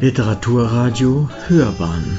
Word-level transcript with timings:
Literaturradio 0.00 1.28
Hörbahn 1.46 2.18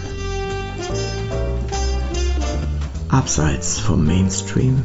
Abseits 3.10 3.80
vom 3.80 4.06
Mainstream 4.06 4.84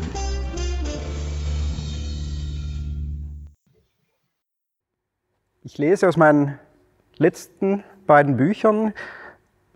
Ich 5.62 5.76
lese 5.76 6.08
aus 6.08 6.16
meinen 6.16 6.58
letzten 7.18 7.84
beiden 8.06 8.38
Büchern, 8.38 8.94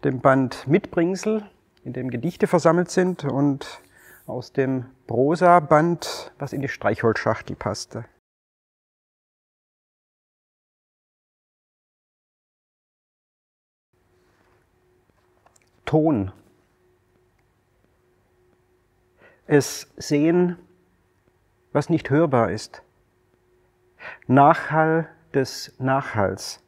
dem 0.03 0.21
Band 0.21 0.67
Mitbringsel, 0.67 1.43
in 1.85 1.93
dem 1.93 2.09
Gedichte 2.09 2.47
versammelt 2.47 2.91
sind, 2.91 3.25
und 3.25 3.83
aus 4.25 4.55
dem 4.55 4.87
Prosa-Band, 5.07 6.33
was 6.39 6.55
in 6.55 6.63
die 6.63 6.69
Streichholzschachtel 6.69 7.55
passte. 7.55 8.07
Ton. 15.91 16.31
Es 19.49 19.93
sehen, 19.97 20.57
was 21.73 21.91
nicht 21.91 22.11
hörbar 22.11 22.53
ist. 22.53 22.85
Nachhall 24.29 25.09
des 25.35 25.75
Nachhalls, 25.81 26.63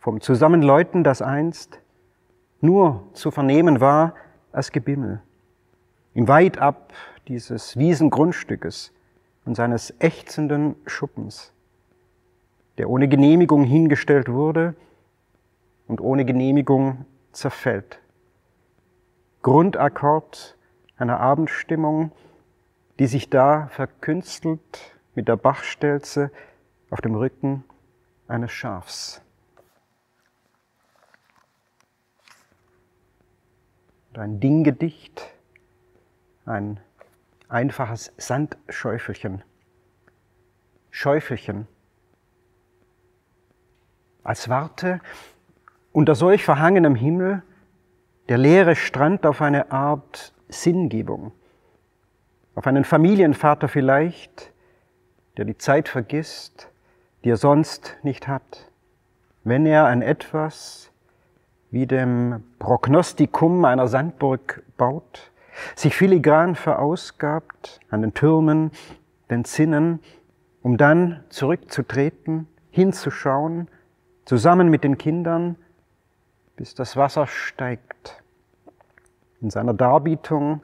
vom 0.00 0.20
Zusammenläuten, 0.20 1.02
das 1.02 1.22
einst 1.22 1.80
nur 2.60 3.08
zu 3.14 3.30
vernehmen 3.30 3.80
war 3.80 4.12
als 4.52 4.70
Gebimmel. 4.70 5.22
Im 6.12 6.28
weit 6.28 6.58
ab 6.58 6.92
dieses 7.26 7.78
Wiesengrundstückes 7.78 8.92
und 9.46 9.54
seines 9.54 9.94
ächzenden 9.98 10.76
Schuppens, 10.84 11.54
der 12.76 12.90
ohne 12.90 13.08
Genehmigung 13.08 13.64
hingestellt 13.64 14.28
wurde 14.28 14.74
und 15.86 16.02
ohne 16.02 16.26
Genehmigung 16.26 17.06
zerfällt. 17.32 17.98
Grundakkord 19.42 20.56
einer 20.96 21.20
Abendstimmung, 21.20 22.12
die 22.98 23.06
sich 23.06 23.30
da 23.30 23.68
verkünstelt 23.68 24.96
mit 25.14 25.28
der 25.28 25.36
Bachstelze 25.36 26.30
auf 26.90 27.00
dem 27.00 27.14
Rücken 27.14 27.64
eines 28.26 28.50
Schafs. 28.52 29.22
Und 34.10 34.18
ein 34.18 34.40
Dinggedicht, 34.40 35.30
ein 36.44 36.80
einfaches 37.48 38.12
Sandschäufelchen. 38.16 39.42
Schäufelchen. 40.90 41.68
Als 44.24 44.48
warte 44.48 45.00
unter 45.92 46.14
solch 46.14 46.44
verhangenem 46.44 46.94
Himmel 46.94 47.42
der 48.28 48.38
leere 48.38 48.76
Strand 48.76 49.24
auf 49.24 49.40
eine 49.40 49.72
Art 49.72 50.32
Sinngebung, 50.48 51.32
auf 52.54 52.66
einen 52.66 52.84
Familienvater 52.84 53.68
vielleicht, 53.68 54.52
der 55.36 55.44
die 55.44 55.56
Zeit 55.56 55.88
vergisst, 55.88 56.68
die 57.24 57.30
er 57.30 57.36
sonst 57.36 57.96
nicht 58.02 58.28
hat, 58.28 58.70
wenn 59.44 59.66
er 59.66 59.86
an 59.86 60.02
etwas 60.02 60.90
wie 61.70 61.86
dem 61.86 62.44
Prognostikum 62.58 63.64
einer 63.64 63.88
Sandburg 63.88 64.62
baut, 64.76 65.30
sich 65.74 65.94
filigran 65.94 66.54
verausgabt 66.54 67.80
an 67.90 68.02
den 68.02 68.14
Türmen, 68.14 68.70
den 69.30 69.44
Zinnen, 69.44 70.00
um 70.62 70.76
dann 70.76 71.24
zurückzutreten, 71.28 72.46
hinzuschauen, 72.70 73.68
zusammen 74.24 74.68
mit 74.68 74.84
den 74.84 74.98
Kindern, 74.98 75.56
bis 76.56 76.74
das 76.74 76.96
Wasser 76.96 77.26
steigt. 77.26 77.87
In 79.40 79.50
seiner 79.50 79.74
Darbietung 79.74 80.62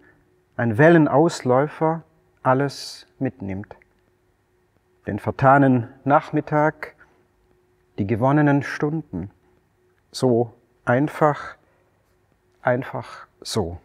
ein 0.56 0.78
Wellenausläufer 0.78 2.02
alles 2.42 3.06
mitnimmt 3.18 3.76
den 5.06 5.18
vertanen 5.18 5.88
Nachmittag, 6.04 6.94
die 7.98 8.06
gewonnenen 8.06 8.62
Stunden. 8.62 9.30
So 10.10 10.54
einfach, 10.84 11.56
einfach 12.62 13.26
so. 13.40 13.80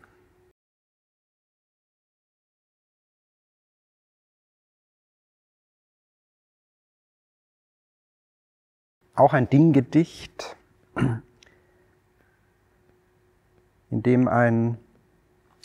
Auch 9.15 9.33
ein 9.33 9.49
Dinggedicht, 9.49 10.55
in 13.89 14.03
dem 14.03 14.27
ein 14.27 14.77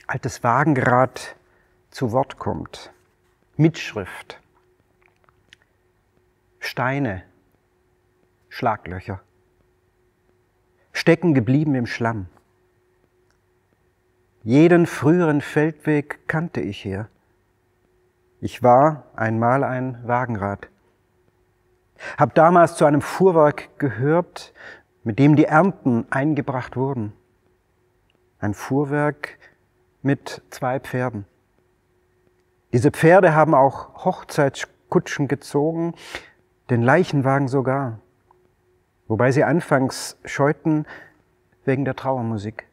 altes 0.06 0.42
Wagenrad 0.42 1.36
zu 1.90 2.12
Wort 2.12 2.38
kommt. 2.38 2.92
Mitschrift. 3.56 4.40
Steine, 6.58 7.22
Schlaglöcher, 8.48 9.20
stecken 10.92 11.34
geblieben 11.34 11.74
im 11.74 11.86
Schlamm. 11.86 12.26
Jeden 14.42 14.86
früheren 14.86 15.40
Feldweg 15.40 16.26
kannte 16.26 16.60
ich 16.60 16.80
hier. 16.80 17.08
Ich 18.40 18.62
war 18.62 19.04
einmal 19.14 19.64
ein 19.64 20.06
Wagenrad. 20.06 20.68
Hab 22.18 22.34
damals 22.34 22.76
zu 22.76 22.84
einem 22.84 23.00
Fuhrwerk 23.00 23.78
gehört, 23.78 24.52
mit 25.02 25.18
dem 25.18 25.36
die 25.36 25.44
Ernten 25.44 26.06
eingebracht 26.10 26.76
wurden. 26.76 27.12
Ein 28.44 28.52
Fuhrwerk 28.52 29.38
mit 30.02 30.42
zwei 30.50 30.78
Pferden. 30.78 31.24
Diese 32.74 32.90
Pferde 32.90 33.34
haben 33.34 33.54
auch 33.54 34.04
Hochzeitskutschen 34.04 35.28
gezogen, 35.28 35.94
den 36.68 36.82
Leichenwagen 36.82 37.48
sogar, 37.48 38.00
wobei 39.08 39.32
sie 39.32 39.44
anfangs 39.44 40.18
scheuten 40.26 40.84
wegen 41.64 41.86
der 41.86 41.96
Trauermusik. 41.96 42.66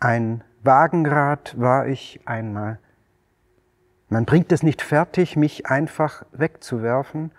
Ein 0.00 0.42
Wagenrad 0.62 1.60
war 1.60 1.86
ich 1.86 2.22
einmal. 2.24 2.78
Man 4.08 4.24
bringt 4.24 4.50
es 4.50 4.62
nicht 4.62 4.80
fertig, 4.80 5.36
mich 5.36 5.66
einfach 5.66 6.24
wegzuwerfen, 6.32 7.32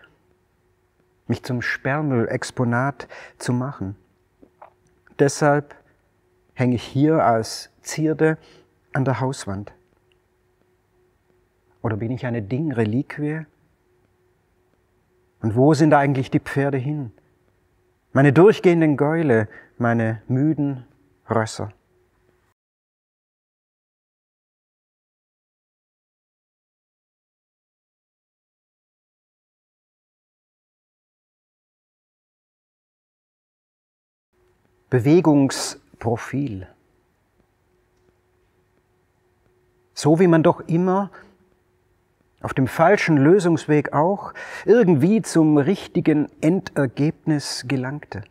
mich 1.26 1.42
zum 1.42 1.64
Sperrmüllexponat 1.64 3.08
zu 3.40 3.52
machen. 3.52 3.96
Deshalb 5.18 5.74
hänge 6.56 6.76
ich 6.76 6.84
hier 6.84 7.24
als 7.24 7.70
Zierde 7.82 8.40
an 8.94 9.06
der 9.06 9.20
Hauswand. 9.20 9.74
Oder 11.84 11.98
bin 11.98 12.10
ich 12.10 12.26
eine 12.26 12.42
Dingreliquie, 12.42 13.46
und 15.46 15.56
wo 15.56 15.76
sind 15.76 15.94
eigentlich 15.94 16.32
die 16.32 16.40
Pferde 16.40 16.80
hin? 16.80 17.12
Meine 18.14 18.34
durchgehenden 18.34 18.98
Gäule, 18.98 19.48
meine 19.78 20.24
müden 20.28 20.88
Rösser. 21.30 21.72
Bewegungsprofil. 36.06 36.68
So 39.94 40.20
wie 40.20 40.28
man 40.28 40.44
doch 40.44 40.62
immer 40.62 41.10
auf 42.42 42.54
dem 42.54 42.68
falschen 42.68 43.18
Lösungsweg 43.18 43.94
auch 43.94 44.34
irgendwie 44.66 45.22
zum 45.22 45.58
richtigen 45.58 46.30
Endergebnis 46.42 47.66
gelangte. 47.68 48.24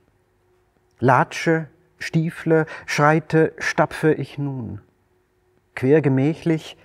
Latsche, 1.00 1.68
Stiefle, 1.98 2.66
schreite, 2.86 3.54
stapfe 3.58 4.12
ich 4.12 4.38
nun, 4.38 4.80
quergemächlich 5.74 6.76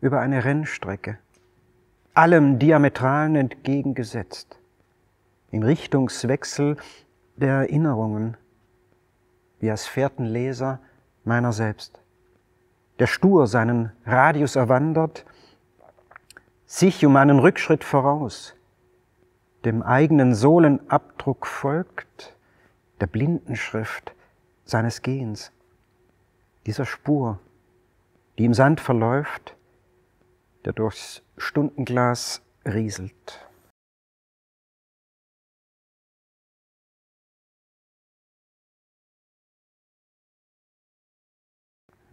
über 0.00 0.20
eine 0.20 0.44
Rennstrecke, 0.44 1.18
allem 2.14 2.58
Diametralen 2.58 3.36
entgegengesetzt, 3.36 4.58
im 5.50 5.62
Richtungswechsel 5.62 6.78
der 7.36 7.54
Erinnerungen, 7.54 8.36
wie 9.60 9.70
als 9.70 9.86
Fährtenleser 9.86 10.80
meiner 11.24 11.52
selbst, 11.52 12.00
der 12.98 13.06
stur 13.06 13.46
seinen 13.46 13.92
Radius 14.04 14.56
erwandert, 14.56 15.24
sich 16.66 17.04
um 17.04 17.16
einen 17.16 17.38
Rückschritt 17.38 17.84
voraus, 17.84 18.54
dem 19.64 19.82
eigenen 19.82 20.34
Sohlenabdruck 20.34 21.46
folgt, 21.46 22.36
der 23.00 23.06
Blindenschrift 23.06 24.14
seines 24.64 25.02
Gehens, 25.02 25.52
dieser 26.66 26.86
Spur, 26.86 27.38
die 28.38 28.44
im 28.44 28.54
Sand 28.54 28.80
verläuft, 28.80 29.56
der 30.64 30.72
durchs 30.72 31.22
Stundenglas 31.36 32.42
rieselt. 32.64 33.49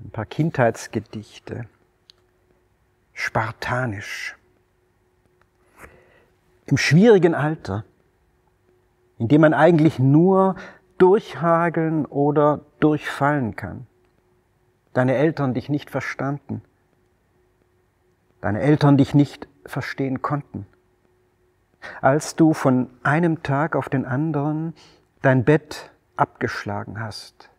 Ein 0.08 0.12
paar 0.12 0.26
Kindheitsgedichte, 0.26 1.66
spartanisch. 3.12 4.38
Im 6.66 6.78
schwierigen 6.78 7.36
Alter, 7.36 7.84
in 9.18 9.28
dem 9.28 9.42
man 9.42 9.54
eigentlich 9.54 10.00
nur 10.00 10.56
durchhageln 10.98 12.06
oder 12.06 12.62
durchfallen 12.80 13.58
kann. 13.58 13.86
Deine 14.94 15.16
Eltern 15.16 15.54
dich 15.54 15.68
nicht 15.68 15.90
verstanden. 15.90 16.62
Deine 18.40 18.62
Eltern 18.62 18.96
dich 18.96 19.14
nicht 19.14 19.50
verstehen 19.66 20.22
konnten. 20.22 20.68
Als 22.02 22.38
du 22.38 22.54
von 22.54 22.90
einem 23.04 23.44
Tag 23.44 23.76
auf 23.76 23.90
den 23.90 24.06
anderen 24.06 24.74
dein 25.22 25.44
Bett 25.44 25.92
abgeschlagen 26.16 27.02
hast, 27.02 27.50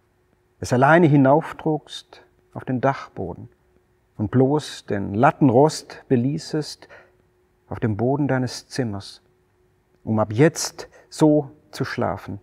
es 0.61 0.73
alleine 0.73 1.07
hinauftrugst 1.07 2.25
auf 2.59 2.65
den 2.65 2.81
Dachboden 2.81 3.49
und 4.17 4.33
bloß 4.33 4.87
den 4.87 5.15
Lattenrost 5.15 6.05
beließest 6.09 6.89
auf 7.69 7.79
dem 7.79 7.97
Boden 7.97 8.27
deines 8.27 8.67
Zimmers, 8.67 9.23
um 10.03 10.19
ab 10.19 10.33
jetzt 10.33 10.89
so 11.09 11.53
zu 11.71 11.85
schlafen, 11.85 12.41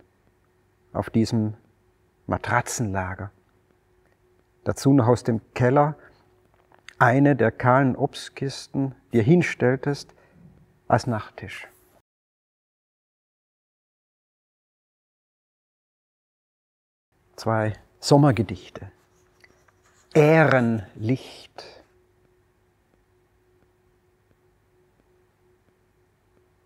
auf 0.94 1.10
diesem 1.10 1.52
Matratzenlager. 2.26 3.30
Dazu 4.64 4.94
noch 4.94 5.06
aus 5.06 5.22
dem 5.22 5.42
Keller 5.52 5.98
eine 6.98 7.36
der 7.36 7.52
kahlen 7.52 7.94
Obstkisten 7.94 8.94
dir 9.12 9.22
hinstelltest 9.22 10.14
als 10.88 11.06
Nachttisch. 11.06 11.68
Zwei 17.36 17.74
Sommergedichte. 18.00 18.95
Ehrenlicht. 20.16 21.62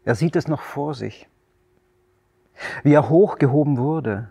Er 0.05 0.14
sieht 0.14 0.37
es 0.37 0.47
noch 0.47 0.62
vor 0.62 0.94
sich, 0.94 1.29
wie 2.85 2.93
er 2.93 3.08
hochgehoben 3.08 3.76
wurde, 3.76 4.31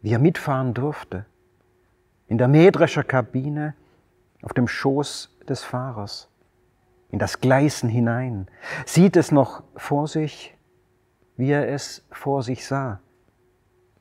wie 0.00 0.12
er 0.14 0.18
mitfahren 0.18 0.72
durfte, 0.72 1.26
in 2.26 2.38
der 2.38 2.48
Mähdrescher 2.48 3.04
Kabine. 3.04 3.74
Auf 4.42 4.52
dem 4.52 4.68
Schoß 4.68 5.38
des 5.48 5.62
Fahrers, 5.62 6.28
in 7.10 7.18
das 7.18 7.40
Gleisen 7.40 7.88
hinein, 7.88 8.48
sieht 8.84 9.16
es 9.16 9.32
noch 9.32 9.62
vor 9.74 10.06
sich, 10.06 10.54
wie 11.36 11.50
er 11.50 11.68
es 11.68 12.04
vor 12.10 12.42
sich 12.42 12.66
sah, 12.66 13.00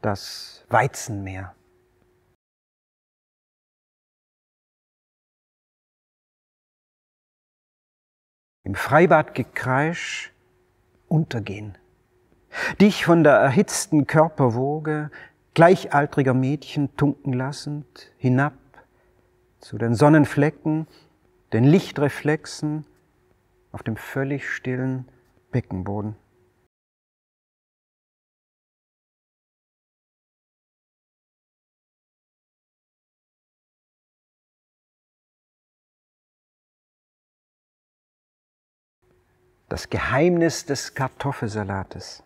das 0.01 0.65
Weizenmeer. 0.69 1.56
Im 8.63 8.75
Freibadgekreisch 8.75 10.31
untergehen. 11.10 11.77
Dich 12.80 13.04
von 13.04 13.24
der 13.24 13.33
erhitzten 13.33 14.07
Körperwoge 14.07 15.12
gleichaltriger 15.54 16.33
Mädchen 16.33 16.95
tunken 16.95 17.33
lassend 17.33 18.12
hinab 18.18 18.54
zu 19.60 19.77
den 19.77 19.95
Sonnenflecken, 19.95 20.88
den 21.51 21.63
Lichtreflexen 21.63 22.86
auf 23.71 23.83
dem 23.83 23.98
völlig 23.98 24.50
stillen 24.50 25.09
Beckenboden. 25.51 26.16
Das 39.74 39.90
Geheimnis 39.90 40.68
des 40.68 40.94
Kartoffelsalates. 40.94 42.22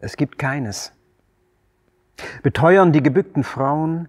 Es 0.00 0.16
gibt 0.16 0.36
keines. 0.36 0.90
Beteuern 2.42 2.92
die 2.92 3.04
gebückten 3.04 3.44
Frauen, 3.44 4.08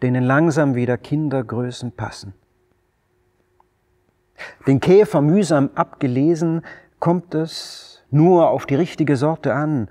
denen 0.00 0.24
langsam 0.24 0.76
wieder 0.76 0.96
Kindergrößen 0.96 1.92
passen. 1.92 2.32
Den 4.66 4.80
Käfer 4.80 5.20
mühsam 5.20 5.68
abgelesen, 5.74 6.62
kommt 6.98 7.34
es 7.34 8.02
nur 8.10 8.48
auf 8.48 8.64
die 8.64 8.76
richtige 8.76 9.18
Sorte 9.18 9.52
an, 9.52 9.90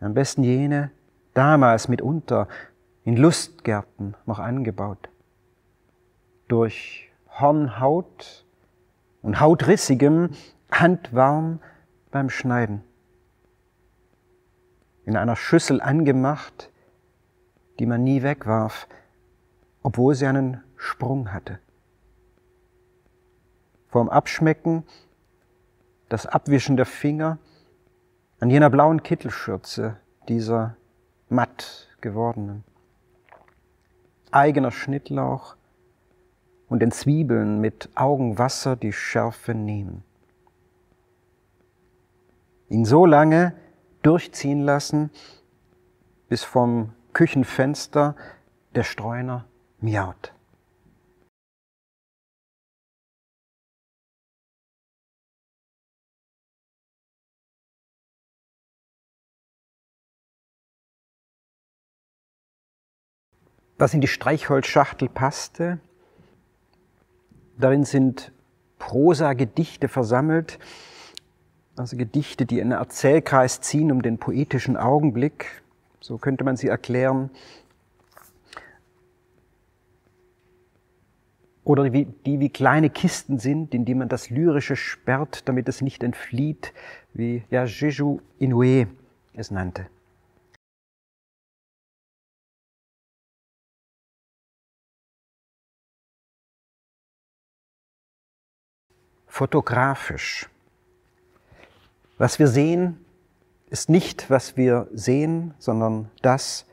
am 0.00 0.14
besten 0.14 0.44
jene, 0.44 0.92
damals 1.34 1.88
mitunter 1.88 2.48
in 3.04 3.18
Lustgärten 3.18 4.16
noch 4.24 4.38
angebaut. 4.38 5.10
Durch 6.48 7.10
Hornhaut 7.38 8.43
und 9.24 9.40
hautrissigem, 9.40 10.30
handwarm 10.70 11.60
beim 12.10 12.28
Schneiden. 12.28 12.84
In 15.06 15.16
einer 15.16 15.34
Schüssel 15.34 15.80
angemacht, 15.80 16.70
die 17.78 17.86
man 17.86 18.04
nie 18.04 18.22
wegwarf, 18.22 18.86
obwohl 19.82 20.14
sie 20.14 20.26
einen 20.26 20.62
Sprung 20.76 21.32
hatte. 21.32 21.58
Vorm 23.88 24.10
Abschmecken 24.10 24.84
das 26.10 26.26
Abwischen 26.26 26.76
der 26.76 26.86
Finger 26.86 27.38
an 28.40 28.50
jener 28.50 28.68
blauen 28.68 29.02
Kittelschürze, 29.02 29.96
dieser 30.28 30.76
matt 31.30 31.88
gewordenen. 32.02 32.62
Eigener 34.30 34.70
Schnittlauch, 34.70 35.56
und 36.68 36.80
den 36.80 36.90
Zwiebeln 36.90 37.60
mit 37.60 37.88
Augenwasser 37.94 38.76
die 38.76 38.92
Schärfe 38.92 39.54
nehmen. 39.54 40.02
Ihn 42.68 42.84
so 42.84 43.06
lange 43.06 43.54
durchziehen 44.02 44.60
lassen, 44.60 45.10
bis 46.28 46.44
vom 46.44 46.92
Küchenfenster 47.12 48.16
der 48.74 48.82
Streuner 48.82 49.46
miaut. 49.80 50.32
Was 63.76 63.92
in 63.92 64.00
die 64.00 64.08
Streichholzschachtel 64.08 65.08
passte, 65.08 65.80
Darin 67.58 67.84
sind 67.84 68.32
Prosa-Gedichte 68.78 69.88
versammelt, 69.88 70.58
also 71.76 71.96
Gedichte, 71.96 72.46
die 72.46 72.60
einen 72.60 72.72
Erzählkreis 72.72 73.60
ziehen 73.60 73.90
um 73.90 74.02
den 74.02 74.18
poetischen 74.18 74.76
Augenblick, 74.76 75.62
so 76.00 76.18
könnte 76.18 76.44
man 76.44 76.56
sie 76.56 76.68
erklären. 76.68 77.30
Oder 81.64 81.88
die, 81.88 82.06
wie 82.24 82.50
kleine 82.50 82.90
Kisten 82.90 83.38
sind, 83.38 83.74
in 83.74 83.86
die 83.86 83.94
man 83.94 84.08
das 84.08 84.28
Lyrische 84.28 84.76
sperrt, 84.76 85.48
damit 85.48 85.66
es 85.68 85.80
nicht 85.80 86.02
entflieht, 86.02 86.74
wie 87.14 87.42
ja, 87.50 87.64
Jeju 87.64 88.20
Inoue 88.38 88.86
es 89.32 89.50
nannte. 89.50 89.86
Fotografisch. 99.34 100.48
Was 102.18 102.38
wir 102.38 102.46
sehen, 102.46 103.04
ist 103.68 103.88
nicht, 103.88 104.30
was 104.30 104.56
wir 104.56 104.86
sehen, 104.92 105.54
sondern 105.58 106.08
das, 106.22 106.66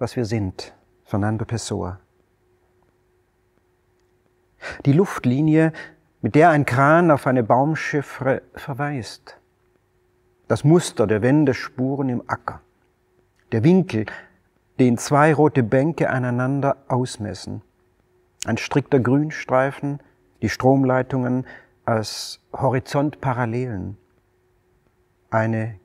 was 0.00 0.16
wir 0.16 0.24
sind. 0.24 0.74
Fernando 1.04 1.44
Pessoa. 1.44 2.00
Die 4.84 4.92
Luftlinie, 4.92 5.72
mit 6.20 6.34
der 6.34 6.50
ein 6.50 6.66
Kran 6.66 7.12
auf 7.12 7.28
eine 7.28 7.44
Baumschiffre 7.44 8.42
verweist. 8.56 9.38
Das 10.48 10.64
Muster 10.64 11.06
der 11.06 11.22
Wendespuren 11.22 12.08
im 12.08 12.24
Acker. 12.26 12.60
Der 13.52 13.62
Winkel, 13.62 14.06
den 14.80 14.98
zwei 14.98 15.32
rote 15.32 15.62
Bänke 15.62 16.10
aneinander 16.10 16.76
ausmessen. 16.88 17.62
Ein 18.46 18.58
strikter 18.58 18.98
Grünstreifen, 18.98 20.00
die 20.42 20.48
Stromleitungen, 20.48 21.46
als 21.84 22.40
Horizontparallelen. 22.52 23.96
Eine 25.30 25.78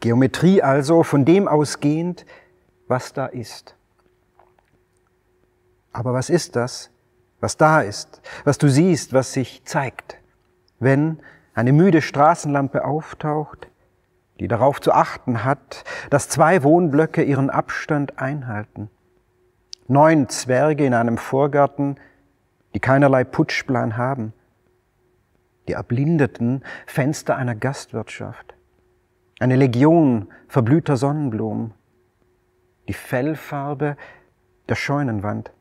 Geometrie 0.00 0.62
also 0.62 1.02
von 1.02 1.24
dem 1.24 1.48
ausgehend, 1.48 2.26
was 2.88 3.12
da 3.12 3.26
ist. 3.26 3.76
Aber 5.92 6.12
was 6.12 6.30
ist 6.30 6.56
das, 6.56 6.90
was 7.40 7.56
da 7.56 7.80
ist, 7.80 8.20
was 8.44 8.58
du 8.58 8.68
siehst, 8.68 9.12
was 9.12 9.32
sich 9.32 9.64
zeigt, 9.64 10.18
wenn 10.80 11.20
eine 11.54 11.72
müde 11.72 12.02
Straßenlampe 12.02 12.84
auftaucht, 12.84 13.68
die 14.40 14.48
darauf 14.48 14.80
zu 14.80 14.92
achten 14.92 15.44
hat, 15.44 15.84
dass 16.10 16.28
zwei 16.28 16.62
Wohnblöcke 16.64 17.22
ihren 17.22 17.50
Abstand 17.50 18.18
einhalten, 18.18 18.90
Neun 19.86 20.30
Zwerge 20.30 20.86
in 20.86 20.94
einem 20.94 21.18
Vorgarten, 21.18 21.96
die 22.74 22.80
keinerlei 22.80 23.22
Putschplan 23.22 23.98
haben. 23.98 24.32
Die 25.68 25.72
erblindeten 25.72 26.62
Fenster 26.86 27.36
einer 27.36 27.54
Gastwirtschaft. 27.54 28.54
Eine 29.40 29.56
Legion 29.56 30.28
verblühter 30.48 30.96
Sonnenblumen. 30.96 31.74
Die 32.88 32.92
Fellfarbe 32.92 33.96
der 34.68 34.74
Scheunenwand. 34.74 35.52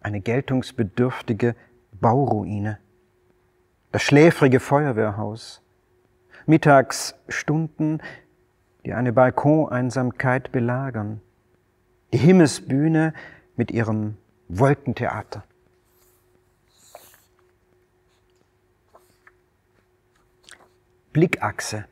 Eine 0.00 0.20
geltungsbedürftige 0.20 1.54
Bauruine. 1.92 2.78
Das 3.92 4.02
schläfrige 4.02 4.60
Feuerwehrhaus. 4.60 5.62
Mittagsstunden, 6.46 8.02
die 8.84 8.94
eine 8.94 9.12
Balkoneinsamkeit 9.12 10.52
belagern. 10.52 11.20
Die 12.12 12.18
Himmelsbühne 12.18 13.12
mit 13.56 13.70
ihrem 13.70 14.16
Wolkentheater. 14.48 15.44
Blickachse. 21.12 21.86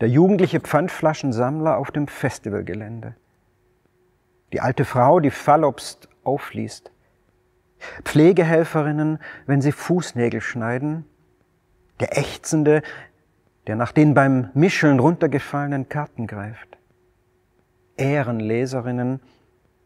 Der 0.00 0.08
jugendliche 0.08 0.60
Pfandflaschensammler 0.60 1.76
auf 1.76 1.90
dem 1.90 2.06
Festivalgelände. 2.06 3.16
Die 4.52 4.60
alte 4.60 4.84
Frau, 4.84 5.18
die 5.18 5.30
Fallobst 5.30 6.08
aufliest. 6.22 6.92
Pflegehelferinnen, 8.04 9.18
wenn 9.46 9.60
sie 9.60 9.72
Fußnägel 9.72 10.40
schneiden. 10.40 11.06
Der 11.98 12.16
Ächzende, 12.16 12.82
der 13.66 13.74
nach 13.74 13.92
den 13.92 14.14
beim 14.14 14.50
Mischeln 14.54 15.00
runtergefallenen 15.00 15.88
Karten 15.88 16.28
greift. 16.28 16.78
Ehrenleserinnen 17.96 19.20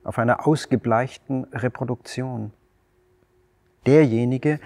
auf 0.05 0.19
einer 0.19 0.47
ausgebleichten 0.47 1.45
Reproduktion. 1.45 2.53
Derjenige, 3.87 4.61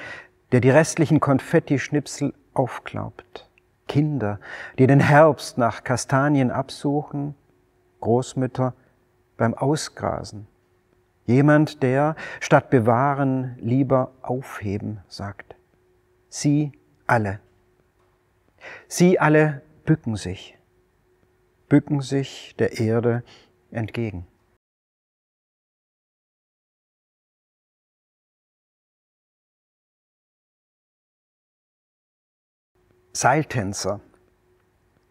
der 0.52 0.60
die 0.60 0.70
restlichen 0.70 1.20
Konfettischnipsel 1.20 2.34
aufklaubt. 2.54 3.48
Kinder, 3.88 4.38
die 4.78 4.86
den 4.86 5.00
Herbst 5.00 5.58
nach 5.58 5.82
Kastanien 5.82 6.50
absuchen, 6.50 7.34
Großmütter 8.00 8.74
beim 9.36 9.54
Ausgrasen. 9.54 10.46
Jemand, 11.26 11.82
der 11.82 12.16
statt 12.40 12.70
bewahren 12.70 13.56
lieber 13.60 14.12
aufheben 14.22 15.00
sagt. 15.08 15.54
Sie 16.28 16.72
alle. 17.06 17.40
Sie 18.88 19.18
alle 19.18 19.62
bücken 19.84 20.16
sich, 20.16 20.58
bücken 21.68 22.00
sich 22.00 22.54
der 22.58 22.78
Erde 22.78 23.22
entgegen. 23.70 24.26
Seiltänzer. 33.12 34.00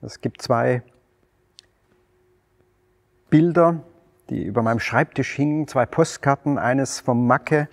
Es 0.02 0.22
gibt 0.22 0.42
zwei 0.42 0.84
Bilder, 3.30 3.84
die 4.30 4.44
über 4.44 4.62
meinem 4.62 4.80
Schreibtisch 4.80 5.34
hingen, 5.36 5.68
zwei 5.68 5.86
Postkarten, 5.86 6.58
eines 6.58 7.00
vom 7.00 7.28
Macke 7.28 7.68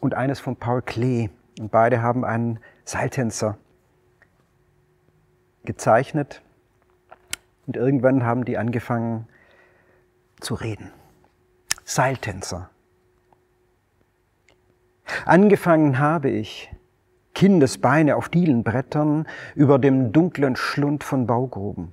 und 0.00 0.14
eines 0.14 0.40
von 0.40 0.56
Paul 0.56 0.82
Klee. 0.82 1.30
Und 1.58 1.70
beide 1.70 2.02
haben 2.02 2.24
einen 2.24 2.60
Seiltänzer 2.84 3.58
gezeichnet. 5.64 6.42
Und 7.66 7.76
irgendwann 7.76 8.24
haben 8.24 8.44
die 8.44 8.58
angefangen 8.58 9.28
zu 10.40 10.54
reden. 10.54 10.92
Seiltänzer. 11.84 12.70
Angefangen 15.24 15.98
habe 15.98 16.30
ich 16.30 16.70
Kindesbeine 17.38 18.16
auf 18.16 18.28
Dielenbrettern 18.30 19.24
über 19.54 19.78
dem 19.78 20.10
dunklen 20.10 20.56
Schlund 20.56 21.04
von 21.04 21.28
Baugruben. 21.28 21.92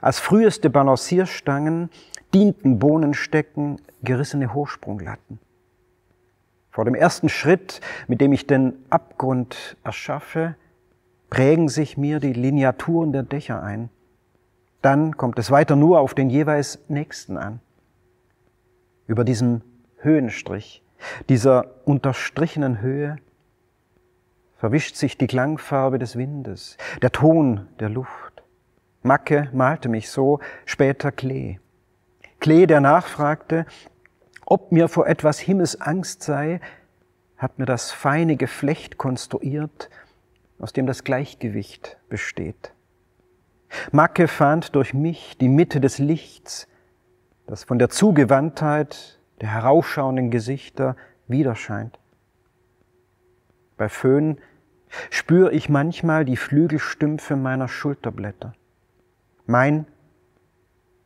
Als 0.00 0.18
früheste 0.18 0.70
Balancierstangen 0.70 1.90
dienten 2.32 2.78
Bohnenstecken 2.78 3.78
gerissene 4.02 4.54
Hochsprunglatten. 4.54 5.38
Vor 6.70 6.86
dem 6.86 6.94
ersten 6.94 7.28
Schritt, 7.28 7.82
mit 8.06 8.22
dem 8.22 8.32
ich 8.32 8.46
den 8.46 8.72
Abgrund 8.88 9.76
erschaffe, 9.84 10.54
prägen 11.28 11.68
sich 11.68 11.98
mir 11.98 12.20
die 12.20 12.32
Lineaturen 12.32 13.12
der 13.12 13.22
Dächer 13.22 13.62
ein. 13.62 13.90
Dann 14.80 15.18
kommt 15.18 15.38
es 15.38 15.50
weiter 15.50 15.76
nur 15.76 16.00
auf 16.00 16.14
den 16.14 16.30
jeweils 16.30 16.78
nächsten 16.88 17.36
an. 17.36 17.60
Über 19.06 19.24
diesem 19.24 19.60
Höhenstrich, 19.98 20.82
dieser 21.28 21.66
unterstrichenen 21.84 22.80
Höhe, 22.80 23.18
verwischt 24.58 24.96
sich 24.96 25.16
die 25.16 25.28
Klangfarbe 25.28 25.98
des 25.98 26.16
Windes, 26.16 26.76
der 27.00 27.12
Ton 27.12 27.68
der 27.78 27.88
Luft. 27.88 28.42
Macke 29.02 29.48
malte 29.52 29.88
mich 29.88 30.10
so, 30.10 30.40
später 30.66 31.12
Klee. 31.12 31.60
Klee, 32.40 32.66
der 32.66 32.80
nachfragte, 32.80 33.66
ob 34.44 34.72
mir 34.72 34.88
vor 34.88 35.06
etwas 35.06 35.38
Himmelsangst 35.38 36.22
sei, 36.22 36.60
hat 37.36 37.58
mir 37.58 37.66
das 37.66 37.92
feine 37.92 38.36
Geflecht 38.36 38.98
konstruiert, 38.98 39.90
aus 40.58 40.72
dem 40.72 40.86
das 40.86 41.04
Gleichgewicht 41.04 41.96
besteht. 42.08 42.72
Macke 43.92 44.26
fand 44.26 44.74
durch 44.74 44.92
mich 44.92 45.38
die 45.38 45.48
Mitte 45.48 45.80
des 45.80 45.98
Lichts, 45.98 46.66
das 47.46 47.62
von 47.62 47.78
der 47.78 47.90
Zugewandtheit 47.90 49.20
der 49.40 49.52
herausschauenden 49.52 50.30
Gesichter 50.30 50.96
widerscheint. 51.28 51.98
Bei 53.78 53.88
Föhn 53.88 54.38
spüre 55.08 55.52
ich 55.52 55.68
manchmal 55.68 56.24
die 56.24 56.36
Flügelstümpfe 56.36 57.36
meiner 57.36 57.68
Schulterblätter. 57.68 58.52
Mein, 59.46 59.86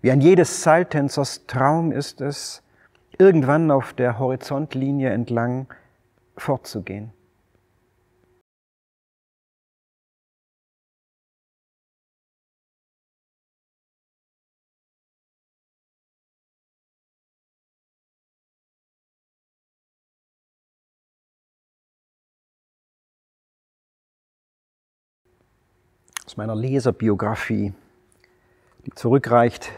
wie 0.00 0.10
ein 0.10 0.20
jedes 0.20 0.62
Seiltänzers 0.62 1.46
Traum 1.46 1.92
ist 1.92 2.20
es, 2.20 2.62
irgendwann 3.18 3.70
auf 3.70 3.92
der 3.92 4.18
Horizontlinie 4.18 5.10
entlang 5.10 5.68
fortzugehen. 6.36 7.12
Aus 26.32 26.38
meiner 26.38 26.56
Leserbiografie, 26.56 27.74
die 28.86 28.90
zurückreicht 28.92 29.70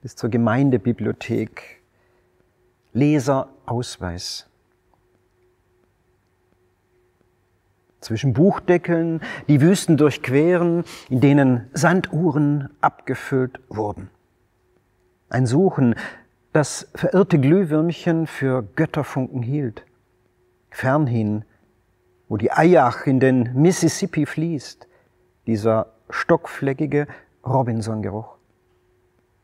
bis 0.00 0.16
zur 0.16 0.30
Gemeindebibliothek. 0.30 1.82
Leserausweis. 2.94 4.48
Zwischen 8.00 8.32
Buchdeckeln, 8.32 9.20
die 9.48 9.60
Wüsten 9.60 9.98
durchqueren, 9.98 10.84
in 11.10 11.20
denen 11.20 11.68
Sanduhren 11.74 12.70
abgefüllt 12.80 13.60
wurden. 13.68 14.08
Ein 15.28 15.44
Suchen, 15.44 15.94
das 16.54 16.88
verirrte 16.94 17.38
Glühwürmchen 17.38 18.26
für 18.26 18.62
Götterfunken 18.62 19.42
hielt. 19.42 19.84
Fernhin, 20.70 21.44
wo 22.30 22.38
die 22.38 22.48
Eyach 22.48 23.06
in 23.06 23.20
den 23.20 23.52
Mississippi 23.52 24.24
fließt, 24.24 24.85
dieser 25.46 25.88
stockfleckige 26.10 27.06
Robinson-Geruch. 27.44 28.36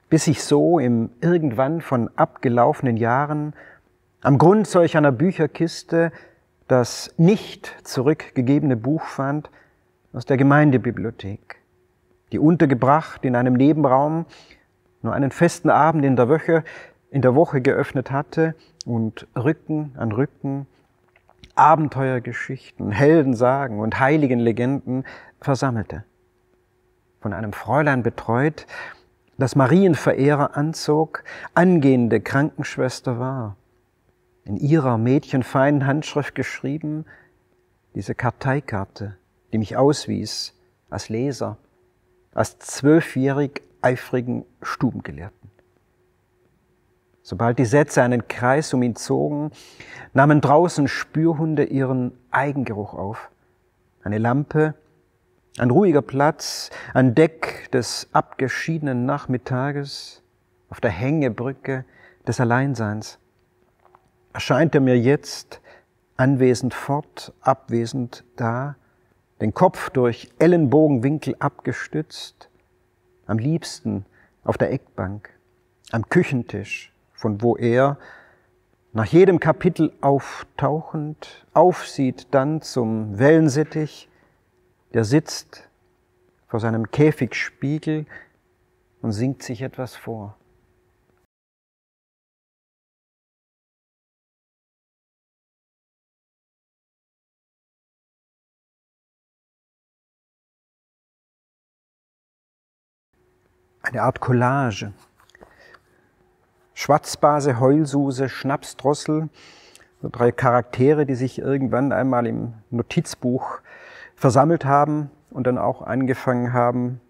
Bis 0.08 0.26
ich 0.26 0.42
so 0.42 0.78
im 0.78 1.10
irgendwann 1.20 1.80
von 1.80 2.10
abgelaufenen 2.16 2.96
Jahren 2.96 3.54
am 4.20 4.38
Grund 4.38 4.66
solch 4.66 4.96
einer 4.96 5.12
Bücherkiste 5.12 6.12
das 6.68 7.12
nicht 7.18 7.74
zurückgegebene 7.82 8.76
Buch 8.76 9.04
fand 9.04 9.50
aus 10.12 10.26
der 10.26 10.36
Gemeindebibliothek, 10.36 11.56
die 12.30 12.38
untergebracht 12.38 13.24
in 13.24 13.36
einem 13.36 13.54
Nebenraum 13.54 14.26
nur 15.02 15.12
einen 15.12 15.30
festen 15.30 15.70
Abend 15.70 16.04
in 16.04 16.16
der 16.16 16.28
Woche, 16.28 16.62
in 17.10 17.22
der 17.22 17.34
Woche 17.34 17.60
geöffnet 17.60 18.10
hatte 18.10 18.54
und 18.86 19.26
Rücken 19.36 19.92
an 19.96 20.12
Rücken 20.12 20.66
Abenteuergeschichten, 21.54 22.92
Heldensagen 22.92 23.78
und 23.78 24.00
heiligen 24.00 24.38
Legenden 24.38 25.04
versammelte. 25.44 26.04
Von 27.20 27.32
einem 27.32 27.52
Fräulein 27.52 28.02
betreut, 28.02 28.66
das 29.38 29.56
Marienverehrer 29.56 30.56
anzog, 30.56 31.24
angehende 31.54 32.20
Krankenschwester 32.20 33.18
war. 33.18 33.56
In 34.44 34.56
ihrer 34.56 34.98
mädchenfeinen 34.98 35.86
Handschrift 35.86 36.34
geschrieben, 36.34 37.04
diese 37.94 38.14
Karteikarte, 38.14 39.16
die 39.52 39.58
mich 39.58 39.76
auswies 39.76 40.54
als 40.90 41.08
Leser, 41.08 41.58
als 42.34 42.58
zwölfjährig 42.58 43.62
eifrigen 43.82 44.44
Stubengelehrten. 44.62 45.50
Sobald 47.22 47.58
die 47.58 47.64
Sätze 47.64 48.02
einen 48.02 48.26
Kreis 48.26 48.74
um 48.74 48.82
ihn 48.82 48.96
zogen, 48.96 49.52
nahmen 50.12 50.40
draußen 50.40 50.88
Spürhunde 50.88 51.64
ihren 51.64 52.12
Eigengeruch 52.30 52.94
auf. 52.94 53.30
Eine 54.02 54.18
Lampe, 54.18 54.74
ein 55.58 55.70
ruhiger 55.70 56.02
Platz, 56.02 56.70
ein 56.94 57.14
Deck 57.14 57.70
des 57.72 58.08
abgeschiedenen 58.12 59.04
Nachmittages 59.04 60.22
auf 60.70 60.80
der 60.80 60.90
Hängebrücke 60.90 61.84
des 62.26 62.40
Alleinseins. 62.40 63.18
Erscheint 64.32 64.74
er 64.74 64.80
mir 64.80 64.98
jetzt 64.98 65.60
anwesend 66.16 66.72
fort, 66.72 67.32
abwesend 67.40 68.24
da, 68.36 68.76
den 69.40 69.52
Kopf 69.52 69.90
durch 69.90 70.30
Ellenbogenwinkel 70.38 71.36
abgestützt, 71.38 72.48
am 73.26 73.38
liebsten 73.38 74.06
auf 74.44 74.56
der 74.56 74.72
Eckbank, 74.72 75.30
am 75.90 76.08
Küchentisch, 76.08 76.92
von 77.12 77.42
wo 77.42 77.56
er 77.56 77.98
nach 78.92 79.06
jedem 79.06 79.40
Kapitel 79.40 79.92
auftauchend 80.00 81.46
aufsieht 81.54 82.28
dann 82.30 82.62
zum 82.62 83.18
Wellensittich, 83.18 84.08
der 84.94 85.04
sitzt 85.04 85.68
vor 86.48 86.60
seinem 86.60 86.90
Käfigspiegel 86.90 88.06
und 89.00 89.12
singt 89.12 89.42
sich 89.42 89.62
etwas 89.62 89.96
vor. 89.96 90.36
Eine 103.84 104.02
Art 104.02 104.20
Collage. 104.20 104.92
Schwarzbase, 106.74 107.58
Heulsuse, 107.58 108.28
Schnapsdrossel, 108.28 109.28
so 110.00 110.08
drei 110.10 110.32
Charaktere, 110.32 111.04
die 111.04 111.14
sich 111.14 111.38
irgendwann 111.38 111.92
einmal 111.92 112.26
im 112.26 112.54
Notizbuch 112.70 113.60
versammelt 114.22 114.64
haben 114.64 115.10
und 115.30 115.46
dann 115.46 115.58
auch 115.58 115.82
angefangen 115.82 116.54
haben, 116.54 117.00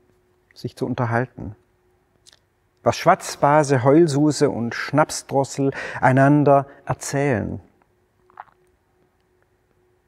sich 0.55 0.77
zu 0.77 0.87
unterhalten. 0.87 1.55
Was 2.83 2.97
Schwarzbase, 2.97 3.85
Heulsuse 3.85 4.51
und 4.51 4.75
Schnapsdrossel 4.75 5.71
einander 6.01 6.67
erzählen. 6.85 7.61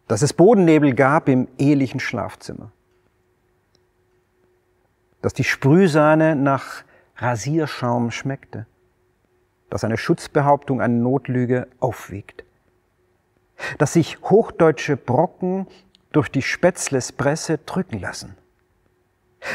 Dass 0.08 0.23
es 0.23 0.32
Bodennebel 0.32 0.94
gab 0.94 1.28
im 1.28 1.46
ehelichen 1.56 2.00
Schlafzimmer. 2.00 2.73
Dass 5.23 5.32
die 5.34 5.44
Sprühsahne 5.44 6.34
nach 6.34 6.84
Rasierschaum 7.16 8.11
schmeckte 8.11 8.66
dass 9.75 9.82
eine 9.82 9.96
Schutzbehauptung 9.96 10.80
eine 10.80 10.94
Notlüge 10.94 11.66
aufwiegt. 11.80 12.44
Dass 13.78 13.94
sich 13.94 14.20
hochdeutsche 14.20 14.96
Brocken 14.96 15.66
durch 16.14 16.30
die 16.30 16.42
Spätzlespresse 16.42 17.59
drücken 17.59 17.99
lassen. 17.99 18.37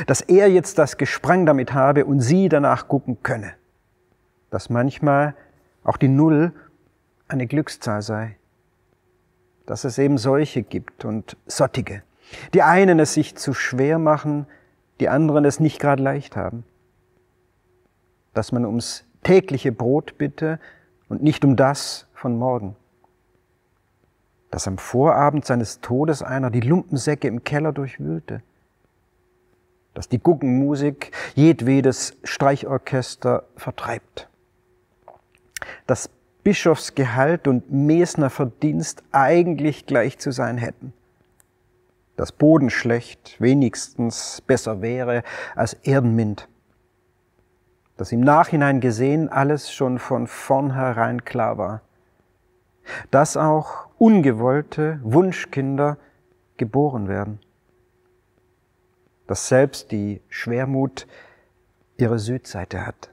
Dass 0.06 0.22
er 0.22 0.50
jetzt 0.50 0.78
das 0.78 0.98
Gesprang 0.98 1.46
damit 1.46 1.74
habe 1.74 2.06
und 2.06 2.20
sie 2.20 2.50
danach 2.50 2.88
gucken 2.88 3.24
könne. 3.24 3.54
Dass 4.52 4.70
manchmal 4.70 5.36
auch 5.84 5.98
die 5.98 6.10
Null 6.10 6.52
eine 7.28 7.48
Glückszahl 7.48 8.02
sei. 8.02 8.38
Dass 9.66 9.86
es 9.86 9.98
eben 9.98 10.18
solche 10.18 10.62
gibt 10.62 11.06
und 11.06 11.38
sottige. 11.48 12.04
Die 12.54 12.62
einen 12.62 13.00
es 13.00 13.14
sich 13.14 13.36
zu 13.36 13.54
schwer 13.54 13.98
machen, 13.98 14.46
die 15.00 15.10
anderen 15.10 15.46
es 15.46 15.60
nicht 15.60 15.80
gerade 15.80 16.04
leicht 16.04 16.36
haben. 16.36 16.66
Dass 18.34 18.52
man 18.52 18.66
ums 18.66 19.06
tägliche 19.24 19.72
Brot 19.72 20.18
bitte 20.18 20.60
und 21.08 21.24
nicht 21.24 21.46
um 21.46 21.56
das 21.56 22.08
von 22.14 22.38
morgen. 22.38 22.76
Dass 24.52 24.68
am 24.68 24.78
Vorabend 24.78 25.46
seines 25.46 25.82
Todes 25.82 26.24
einer 26.24 26.50
die 26.50 26.62
Lumpensäcke 26.62 27.28
im 27.28 27.44
Keller 27.44 27.72
durchwühlte. 27.72 28.42
Dass 29.94 30.10
die 30.10 30.20
Guggenmusik 30.20 31.12
jedwedes 31.36 32.18
Streichorchester 32.24 33.44
vertreibt. 33.56 34.28
Dass 35.88 36.10
Bischofsgehalt 36.44 37.48
und 37.48 37.72
Mesner 37.72 38.30
Verdienst 38.30 39.04
eigentlich 39.12 39.86
gleich 39.86 40.18
zu 40.18 40.32
sein 40.32 40.58
hätten. 40.58 40.94
Dass 42.16 42.32
Boden 42.32 42.70
schlecht 42.70 43.36
wenigstens 43.40 44.42
besser 44.42 44.82
wäre 44.82 45.24
als 45.56 45.74
Erdenmind 45.74 46.48
dass 48.00 48.14
im 48.14 48.22
Nachhinein 48.22 48.80
gesehen 48.80 49.28
alles 49.28 49.74
schon 49.74 50.00
von 50.00 50.26
vornherein 50.26 51.26
klar 51.26 51.58
war. 51.58 51.82
Dass 53.12 53.38
auch 53.38 53.88
ungewollte 53.98 55.00
Wunschkinder 55.04 55.98
geboren 56.58 57.08
werden. 57.08 57.40
Dass 59.28 59.48
selbst 59.48 59.92
die 59.92 60.22
Schwermut 60.30 61.08
ihre 61.98 62.20
Südseite 62.20 62.86
hat. 62.86 63.12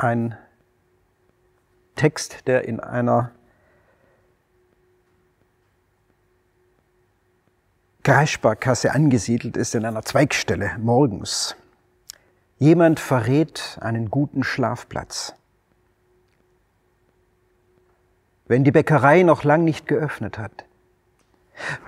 ein 0.00 0.36
Text, 1.94 2.46
der 2.48 2.66
in 2.66 2.80
einer 2.80 3.32
Kreissparkasse 8.02 8.92
angesiedelt 8.92 9.56
ist, 9.56 9.74
in 9.74 9.84
einer 9.84 10.02
Zweigstelle 10.02 10.72
morgens. 10.78 11.56
Jemand 12.58 13.00
verrät 13.00 13.78
einen 13.80 14.10
guten 14.10 14.42
Schlafplatz. 14.42 15.34
Wenn 18.46 18.64
die 18.64 18.72
Bäckerei 18.72 19.22
noch 19.22 19.44
lang 19.44 19.64
nicht 19.64 19.86
geöffnet 19.86 20.38
hat. 20.38 20.64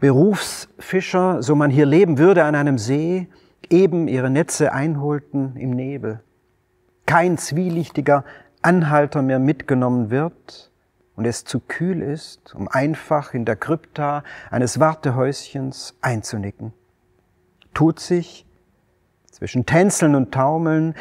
Berufsfischer, 0.00 1.42
so 1.42 1.54
man 1.54 1.70
hier 1.70 1.86
leben 1.86 2.18
würde 2.18 2.44
an 2.44 2.54
einem 2.54 2.78
See, 2.78 3.28
eben 3.70 4.06
ihre 4.08 4.30
Netze 4.30 4.72
einholten 4.72 5.56
im 5.56 5.70
Nebel 5.70 6.22
kein 7.12 7.36
zwielichtiger 7.36 8.24
Anhalter 8.62 9.22
mehr 9.22 9.38
mitgenommen 9.38 10.10
wird 10.10 10.71
und 11.16 11.26
es 11.26 11.44
zu 11.44 11.60
kühl 11.60 12.02
ist, 12.02 12.54
um 12.54 12.68
einfach 12.68 13.34
in 13.34 13.44
der 13.44 13.56
Krypta 13.56 14.24
eines 14.50 14.80
Wartehäuschens 14.80 15.96
einzunicken. 16.00 16.72
Tut 17.74 18.00
sich 18.00 18.46
zwischen 19.30 19.66
Tänzeln 19.66 20.14
und 20.14 20.32
Taumeln 20.32 20.94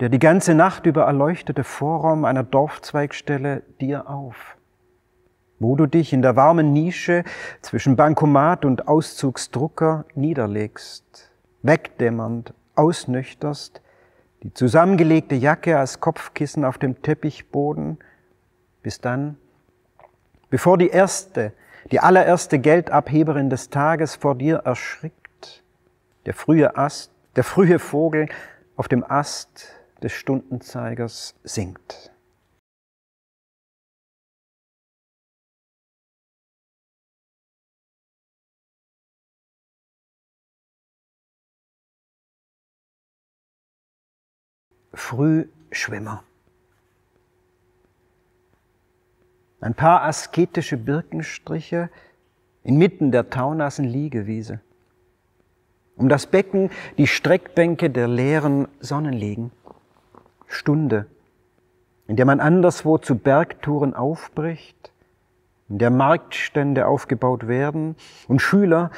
der 0.00 0.08
die 0.08 0.18
ganze 0.18 0.54
Nacht 0.54 0.86
über 0.86 1.04
erleuchtete 1.04 1.64
Vorraum 1.64 2.24
einer 2.24 2.44
Dorfzweigstelle 2.44 3.62
dir 3.80 4.08
auf, 4.08 4.56
wo 5.58 5.74
du 5.74 5.86
dich 5.86 6.12
in 6.12 6.22
der 6.22 6.36
warmen 6.36 6.72
Nische 6.72 7.24
zwischen 7.62 7.96
Bankomat 7.96 8.64
und 8.64 8.86
Auszugsdrucker 8.86 10.04
niederlegst, 10.14 11.32
wegdämmernd, 11.62 12.54
ausnüchterst, 12.76 13.80
die 14.44 14.54
zusammengelegte 14.54 15.34
Jacke 15.34 15.78
als 15.78 15.98
Kopfkissen 15.98 16.64
auf 16.64 16.78
dem 16.78 17.02
Teppichboden, 17.02 17.98
bis 18.82 19.00
dann, 19.00 19.36
bevor 20.50 20.78
die 20.78 20.88
erste, 20.88 21.52
die 21.90 22.00
allererste 22.00 22.58
Geldabheberin 22.58 23.50
des 23.50 23.70
Tages 23.70 24.16
vor 24.16 24.34
dir 24.34 24.56
erschrickt, 24.58 25.62
der 26.26 26.34
frühe 26.34 26.76
Ast, 26.76 27.12
der 27.36 27.44
frühe 27.44 27.78
Vogel 27.78 28.28
auf 28.76 28.88
dem 28.88 29.04
Ast 29.04 29.74
des 30.02 30.12
Stundenzeigers 30.12 31.34
singt. 31.44 32.12
Frühschwimmer. 44.94 46.27
Ein 49.60 49.74
paar 49.74 50.04
asketische 50.04 50.76
Birkenstriche 50.76 51.90
inmitten 52.62 53.10
der 53.10 53.30
taunassen 53.30 53.84
Liegewiese. 53.84 54.60
Um 55.96 56.08
das 56.08 56.26
Becken 56.26 56.70
die 56.96 57.08
Streckbänke 57.08 57.90
der 57.90 58.06
leeren 58.06 58.68
Sonnenliegen. 58.78 59.50
Stunde, 60.46 61.06
in 62.06 62.16
der 62.16 62.24
man 62.24 62.40
anderswo 62.40 62.98
zu 62.98 63.18
Bergtouren 63.18 63.94
aufbricht, 63.94 64.92
in 65.68 65.78
der 65.78 65.90
Marktstände 65.90 66.86
aufgebaut 66.86 67.48
werden 67.48 67.96
und 68.28 68.40
Schüler, 68.40 68.90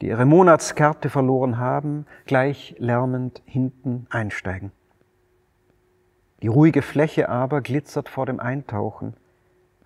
die 0.00 0.08
ihre 0.08 0.26
Monatskarte 0.26 1.08
verloren 1.08 1.58
haben, 1.58 2.06
gleich 2.26 2.76
lärmend 2.78 3.42
hinten 3.46 4.06
einsteigen. 4.10 4.72
Die 6.42 6.48
ruhige 6.48 6.82
Fläche 6.82 7.28
aber 7.30 7.62
glitzert 7.62 8.08
vor 8.08 8.26
dem 8.26 8.38
Eintauchen. 8.38 9.14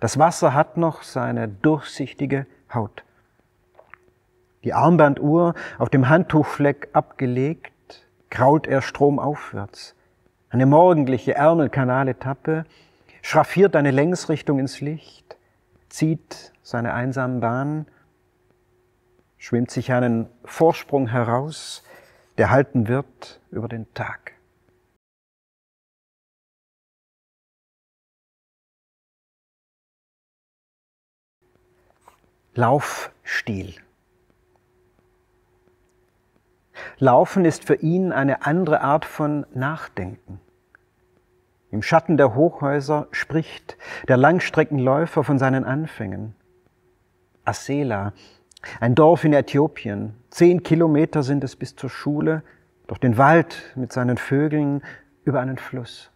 Das 0.00 0.18
Wasser 0.18 0.54
hat 0.54 0.78
noch 0.78 1.02
seine 1.02 1.46
durchsichtige 1.46 2.46
Haut. 2.72 3.04
Die 4.64 4.72
Armbanduhr 4.72 5.54
auf 5.78 5.90
dem 5.90 6.08
Handtuchfleck 6.08 6.88
abgelegt, 6.94 8.06
krault 8.30 8.66
er 8.66 8.82
stromaufwärts. 8.82 9.94
Eine 10.48 10.66
morgendliche 10.66 11.34
Ärmelkanaletappe 11.34 12.64
schraffiert 13.22 13.76
eine 13.76 13.90
Längsrichtung 13.90 14.58
ins 14.58 14.80
Licht, 14.80 15.36
zieht 15.88 16.52
seine 16.62 16.94
einsamen 16.94 17.40
Bahn, 17.40 17.86
schwimmt 19.36 19.70
sich 19.70 19.92
einen 19.92 20.28
Vorsprung 20.44 21.08
heraus, 21.08 21.82
der 22.38 22.50
halten 22.50 22.88
wird 22.88 23.40
über 23.50 23.68
den 23.68 23.92
Tag. 23.94 24.32
Laufstil. 32.60 33.72
Laufen 36.98 37.46
ist 37.46 37.64
für 37.64 37.76
ihn 37.76 38.12
eine 38.12 38.44
andere 38.44 38.82
Art 38.82 39.06
von 39.06 39.46
Nachdenken. 39.54 40.42
Im 41.70 41.80
Schatten 41.80 42.18
der 42.18 42.34
Hochhäuser 42.34 43.08
spricht 43.12 43.78
der 44.08 44.18
Langstreckenläufer 44.18 45.24
von 45.24 45.38
seinen 45.38 45.64
Anfängen. 45.64 46.34
Asela, 47.46 48.12
ein 48.78 48.94
Dorf 48.94 49.24
in 49.24 49.32
Äthiopien. 49.32 50.16
Zehn 50.28 50.62
Kilometer 50.62 51.22
sind 51.22 51.42
es 51.44 51.56
bis 51.56 51.76
zur 51.76 51.88
Schule, 51.88 52.42
durch 52.88 53.00
den 53.00 53.16
Wald 53.16 53.72
mit 53.74 53.90
seinen 53.90 54.18
Vögeln 54.18 54.82
über 55.24 55.40
einen 55.40 55.56
Fluss. 55.56 56.10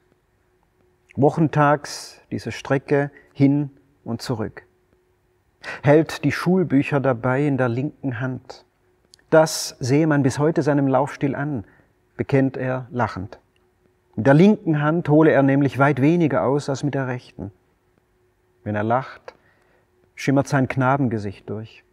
Wochentags 1.17 2.21
diese 2.31 2.53
Strecke 2.53 3.11
hin 3.33 3.71
und 4.05 4.21
zurück. 4.21 4.67
Hält 5.83 6.25
die 6.25 6.33
Schulbücher 6.33 7.01
dabei 7.01 7.47
in 7.47 7.57
der 7.57 7.69
linken 7.69 8.21
Hand. 8.21 8.65
Das 9.31 9.77
sehe 9.81 10.07
man 10.07 10.23
bis 10.23 10.39
heute 10.39 10.63
seinem 10.63 10.87
Laufstil 10.87 11.35
an, 11.35 11.65
bekennt 12.17 12.57
er 12.57 12.87
lachend. 12.91 13.39
Mit 14.17 14.27
der 14.27 14.35
linken 14.35 14.81
Hand 14.81 15.09
hole 15.09 15.33
er 15.33 15.43
nämlich 15.43 15.79
weit 15.79 16.01
weniger 16.01 16.45
aus 16.45 16.69
als 16.69 16.85
mit 16.85 16.95
der 16.95 17.09
rechten. 17.09 17.51
Wenn 18.63 18.77
er 18.77 18.85
lacht, 18.85 19.35
schimmert 20.15 20.47
sein 20.47 20.69
Knabengesicht 20.69 21.51
durch. 21.51 21.85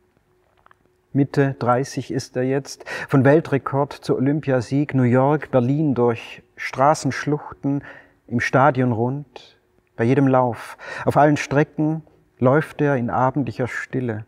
Mitte 1.13 1.55
30 1.59 2.11
ist 2.11 2.37
er 2.37 2.43
jetzt, 2.43 2.85
von 3.09 3.25
Weltrekord 3.25 3.91
zu 3.91 4.15
Olympiasieg, 4.15 4.93
New 4.93 5.03
York, 5.03 5.51
Berlin 5.51 5.93
durch 5.93 6.41
Straßenschluchten, 6.55 7.83
im 8.27 8.39
Stadion 8.39 8.93
rund, 8.93 9.57
bei 9.97 10.05
jedem 10.05 10.27
Lauf, 10.27 10.77
auf 11.03 11.17
allen 11.17 11.35
Strecken 11.35 12.03
läuft 12.41 12.81
er 12.81 12.95
in 12.95 13.11
abendlicher 13.11 13.67
Stille, 13.67 14.25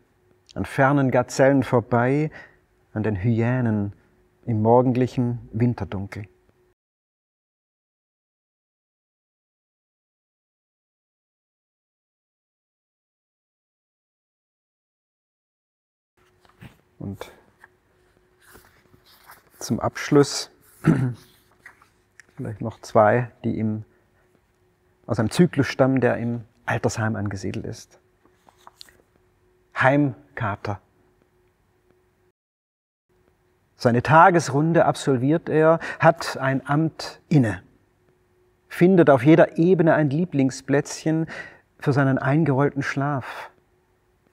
an 0.54 0.66
fernen 0.66 1.10
Gazellen 1.10 1.64
vorbei, 1.64 2.30
an 2.94 3.02
den 3.02 3.16
Hyänen 3.16 3.94
im 4.46 4.62
morgendlichen 4.62 5.50
Winterdunkel. 5.52 6.28
Und 17.00 17.32
zum 19.58 19.80
Abschluss 19.80 20.52
vielleicht 22.36 22.62
noch 22.62 22.80
zwei, 22.82 23.32
die 23.44 23.58
im, 23.58 23.86
aus 25.08 25.20
einem 25.20 25.32
Zyklus 25.32 25.66
stammen, 25.66 26.00
der 26.00 26.18
im 26.18 26.44
Altersheim 26.66 27.16
angesiedelt 27.16 27.66
ist. 27.66 28.00
Heimkater. 29.84 30.80
Seine 33.76 34.02
Tagesrunde 34.02 34.86
absolviert 34.86 35.50
er, 35.50 35.80
hat 36.00 36.38
ein 36.38 36.66
Amt 36.66 37.20
inne, 37.28 37.62
findet 38.70 39.10
auf 39.10 39.24
jeder 39.24 39.58
Ebene 39.58 39.94
ein 39.94 40.10
Lieblingsplätzchen 40.10 41.28
für 41.80 41.92
seinen 41.92 42.18
eingerollten 42.18 42.82
Schlaf, 42.82 43.52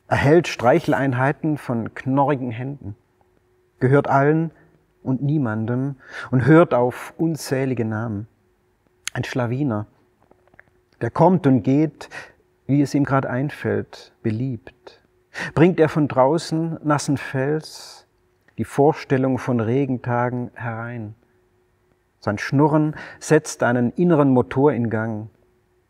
erhält 0.07 0.47
Streicheleinheiten 0.47 1.59
von 1.59 1.95
knorrigen 1.95 2.53
Händen, 2.53 2.95
gehört 3.81 4.07
allen 4.07 4.53
und 5.03 5.21
niemandem 5.21 5.97
und 6.31 6.47
hört 6.47 6.75
auf 6.75 7.13
unzählige 7.17 7.85
Namen. 7.85 8.29
Ein 9.15 9.25
Schlawiner, 9.25 9.87
der 11.01 11.11
kommt 11.11 11.49
und 11.49 11.63
geht, 11.63 12.09
wie 12.67 12.83
es 12.83 12.95
ihm 12.95 13.05
gerade 13.05 13.29
einfällt, 13.29 14.13
beliebt. 14.23 15.01
Bringt 15.55 15.79
er 15.81 15.89
von 15.89 16.09
draußen 16.09 16.79
nassen 16.83 17.17
Fels, 17.17 18.07
die 18.59 18.65
Vorstellung 18.65 19.39
von 19.39 19.61
Regentagen 19.61 20.51
herein. 20.55 21.15
Sein 22.19 22.39
Schnurren 22.39 22.97
setzt 23.19 23.63
einen 23.63 23.93
inneren 23.93 24.31
Motor 24.31 24.73
in 24.73 24.91
Gang. 24.91 25.31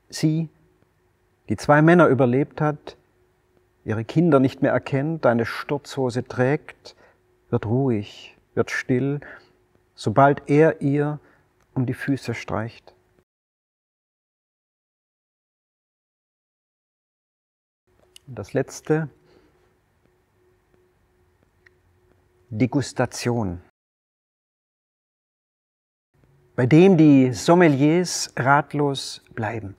Sie, 0.09 0.49
die 1.49 1.57
zwei 1.57 1.83
Männer 1.83 2.07
überlebt 2.07 2.61
hat, 2.61 2.97
ihre 3.85 4.05
Kinder 4.05 4.39
nicht 4.39 4.63
mehr 4.63 4.73
erkennt, 4.73 5.27
eine 5.27 5.47
Sturzhose 5.47 6.23
trägt, 6.25 6.95
wird 7.49 7.67
ruhig, 7.67 8.37
wird 8.55 8.71
still, 8.71 9.21
sobald 9.95 10.49
er 10.49 10.81
ihr 10.81 11.19
um 11.75 11.87
die 11.87 11.95
Füße 11.95 12.35
streicht. 12.35 12.95
Und 18.27 18.39
das 18.39 18.53
Letzte, 18.53 19.09
Degustation, 22.53 23.61
bei 26.57 26.67
dem 26.67 26.97
die 26.97 27.33
Sommeliers 27.33 28.33
ratlos 28.37 29.23
bleiben. 29.37 29.77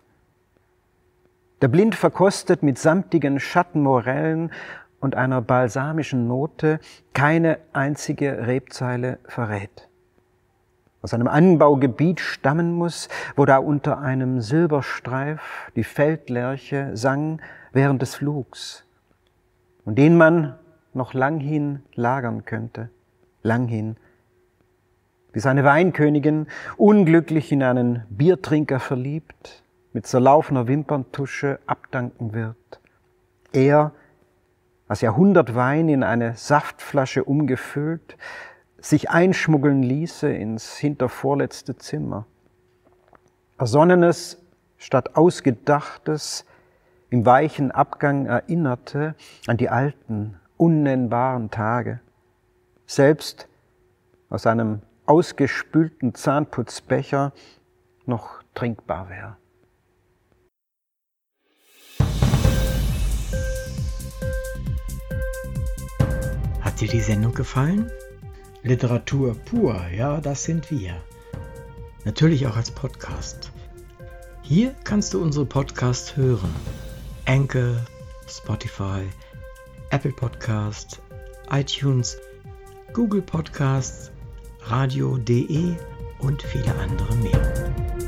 Der 1.61 1.67
Blind 1.67 1.95
verkostet 1.95 2.63
mit 2.63 2.79
samtigen 2.79 3.41
Schattenmorellen 3.41 4.53
und 5.01 5.15
einer 5.15 5.41
balsamischen 5.41 6.29
Note 6.29 6.79
keine 7.11 7.59
einzige 7.73 8.47
Rebzeile 8.47 9.19
verrät. 9.25 9.89
Aus 11.01 11.13
einem 11.13 11.27
Anbaugebiet 11.27 12.21
stammen 12.21 12.71
muss, 12.71 13.09
wo 13.35 13.43
da 13.43 13.57
unter 13.57 13.99
einem 13.99 14.39
Silberstreif 14.39 15.69
die 15.75 15.83
Feldlerche 15.83 16.95
sang 16.95 17.41
während 17.73 18.01
des 18.01 18.15
Flugs 18.15 18.85
und 19.83 19.95
den 19.97 20.15
man 20.15 20.57
noch 20.93 21.13
lang 21.13 21.39
hin 21.39 21.83
lagern 21.95 22.45
könnte, 22.45 22.89
lang 23.43 23.67
hin, 23.67 23.97
bis 25.31 25.45
eine 25.45 25.63
Weinkönigin, 25.63 26.47
unglücklich 26.77 27.51
in 27.51 27.63
einen 27.63 28.03
Biertrinker 28.09 28.79
verliebt, 28.79 29.63
mit 29.93 30.05
zerlaufener 30.05 30.67
Wimperntusche 30.67 31.59
abdanken 31.65 32.33
wird. 32.33 32.81
Er, 33.53 33.93
als 34.87 35.01
Jahrhundert 35.01 35.55
Wein 35.55 35.89
in 35.89 36.03
eine 36.03 36.35
Saftflasche 36.35 37.23
umgefüllt, 37.23 38.17
sich 38.77 39.09
einschmuggeln 39.09 39.83
ließe 39.83 40.31
ins 40.31 40.77
hintervorletzte 40.77 41.77
Zimmer. 41.77 42.25
Ersonnenes 43.57 44.43
statt 44.77 45.15
Ausgedachtes 45.15 46.45
im 47.09 47.25
weichen 47.25 47.71
Abgang 47.71 48.25
erinnerte 48.25 49.15
an 49.45 49.57
die 49.57 49.69
alten, 49.69 50.40
unnennbaren 50.61 51.49
Tage, 51.49 52.01
selbst 52.85 53.47
aus 54.29 54.45
einem 54.45 54.83
ausgespülten 55.07 56.13
Zahnputzbecher 56.13 57.33
noch 58.05 58.43
trinkbar 58.53 59.09
wäre. 59.09 59.37
Hat 66.61 66.79
dir 66.79 66.89
die 66.89 67.01
Sendung 67.01 67.33
gefallen? 67.33 67.89
Literatur 68.61 69.33
pur, 69.33 69.81
ja, 69.87 70.21
das 70.21 70.43
sind 70.43 70.69
wir. 70.69 70.93
Natürlich 72.05 72.45
auch 72.45 72.55
als 72.55 72.69
Podcast. 72.69 73.51
Hier 74.43 74.75
kannst 74.83 75.15
du 75.15 75.23
unsere 75.23 75.47
Podcasts 75.47 76.15
hören. 76.15 76.53
Anchor, 77.25 77.77
Spotify, 78.27 79.09
Apple 79.91 80.13
Podcast, 80.13 81.01
iTunes, 81.51 82.17
Google 82.93 83.21
Podcasts, 83.21 84.09
radio.de 84.61 85.75
und 86.19 86.41
viele 86.43 86.73
andere 86.75 87.13
mehr. 87.17 88.00